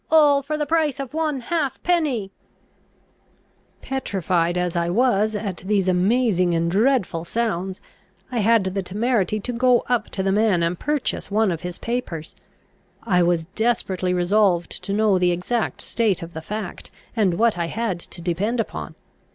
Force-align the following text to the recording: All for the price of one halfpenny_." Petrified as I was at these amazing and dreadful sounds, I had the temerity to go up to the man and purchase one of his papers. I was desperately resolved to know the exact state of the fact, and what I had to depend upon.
All 0.09 0.41
for 0.41 0.57
the 0.57 0.65
price 0.65 0.99
of 0.99 1.13
one 1.13 1.41
halfpenny_." 1.41 2.31
Petrified 3.83 4.57
as 4.57 4.75
I 4.75 4.89
was 4.89 5.35
at 5.35 5.57
these 5.57 5.87
amazing 5.87 6.55
and 6.55 6.71
dreadful 6.71 7.23
sounds, 7.23 7.79
I 8.31 8.39
had 8.39 8.63
the 8.63 8.81
temerity 8.81 9.39
to 9.41 9.53
go 9.53 9.83
up 9.87 10.09
to 10.09 10.23
the 10.23 10.31
man 10.31 10.63
and 10.63 10.79
purchase 10.79 11.29
one 11.29 11.51
of 11.51 11.61
his 11.61 11.77
papers. 11.77 12.35
I 13.03 13.21
was 13.21 13.45
desperately 13.45 14.11
resolved 14.11 14.71
to 14.85 14.91
know 14.91 15.19
the 15.19 15.29
exact 15.31 15.81
state 15.81 16.23
of 16.23 16.33
the 16.33 16.41
fact, 16.41 16.89
and 17.15 17.35
what 17.35 17.55
I 17.55 17.67
had 17.67 17.99
to 17.99 18.23
depend 18.23 18.59
upon. 18.59 18.95